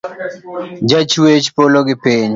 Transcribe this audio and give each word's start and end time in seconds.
Ja 0.89 0.99
chwech 1.11 1.45
polo 1.55 1.79
gi 1.87 1.95
piny. 2.03 2.29